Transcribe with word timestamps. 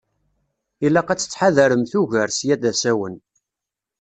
Ilaq 0.85 1.07
ad 1.09 1.19
tettḥadaremt 1.19 1.93
ugar, 2.01 2.29
ssya 2.31 2.55
d 2.61 2.63
asawen. 2.71 3.15